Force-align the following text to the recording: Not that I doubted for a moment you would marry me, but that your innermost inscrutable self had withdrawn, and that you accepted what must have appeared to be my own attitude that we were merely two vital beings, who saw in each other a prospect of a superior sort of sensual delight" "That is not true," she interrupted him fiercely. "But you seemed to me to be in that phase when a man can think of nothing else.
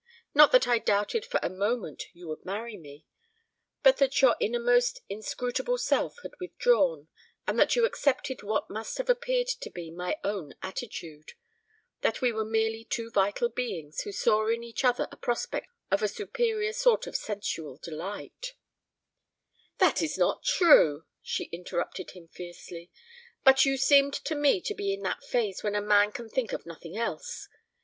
Not 0.33 0.51
that 0.51 0.67
I 0.67 0.79
doubted 0.79 1.25
for 1.27 1.39
a 1.43 1.49
moment 1.51 2.05
you 2.11 2.27
would 2.29 2.43
marry 2.43 2.75
me, 2.75 3.05
but 3.83 3.97
that 3.97 4.19
your 4.19 4.35
innermost 4.39 5.01
inscrutable 5.09 5.77
self 5.77 6.15
had 6.23 6.31
withdrawn, 6.39 7.07
and 7.45 7.59
that 7.59 7.75
you 7.75 7.85
accepted 7.85 8.41
what 8.41 8.67
must 8.67 8.97
have 8.97 9.11
appeared 9.11 9.45
to 9.47 9.69
be 9.69 9.91
my 9.91 10.17
own 10.23 10.55
attitude 10.63 11.33
that 12.01 12.19
we 12.19 12.31
were 12.31 12.43
merely 12.43 12.83
two 12.83 13.11
vital 13.11 13.47
beings, 13.47 14.01
who 14.01 14.11
saw 14.11 14.47
in 14.47 14.63
each 14.63 14.83
other 14.83 15.07
a 15.11 15.17
prospect 15.17 15.67
of 15.91 16.01
a 16.01 16.07
superior 16.07 16.73
sort 16.73 17.05
of 17.05 17.15
sensual 17.15 17.77
delight" 17.77 18.55
"That 19.77 20.01
is 20.01 20.17
not 20.17 20.41
true," 20.43 21.05
she 21.21 21.43
interrupted 21.51 22.09
him 22.17 22.27
fiercely. 22.27 22.89
"But 23.43 23.65
you 23.65 23.77
seemed 23.77 24.15
to 24.15 24.33
me 24.33 24.61
to 24.61 24.73
be 24.73 24.95
in 24.95 25.01
that 25.03 25.23
phase 25.23 25.61
when 25.61 25.75
a 25.75 25.79
man 25.79 26.11
can 26.11 26.27
think 26.27 26.53
of 26.53 26.65
nothing 26.65 26.97
else. 26.97 27.47